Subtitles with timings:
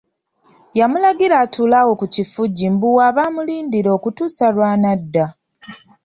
[0.79, 5.25] Yamulagira atuule awo ku kifugi mbu w'aba amulindira okutuusa lw'anadda.